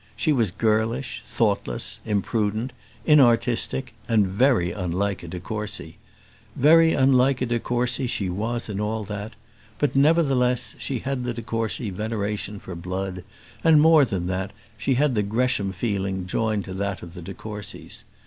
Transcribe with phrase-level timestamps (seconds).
[0.15, 2.73] She was girlish, thoughtless, imprudent,
[3.05, 5.97] inartistic, and very unlike a de Courcy.
[6.55, 9.33] Very unlike a de Courcy she was in all that;
[9.77, 13.23] but, nevertheless, she had the de Courcy veneration for blood,
[13.63, 17.35] and, more than that, she had the Gresham feeling joined to that of the de
[17.35, 18.03] Courcys.